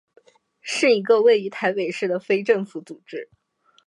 [0.61, 3.29] 是一个位于台北市的非政府组织。